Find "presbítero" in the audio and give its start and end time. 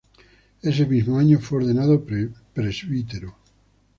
2.55-3.35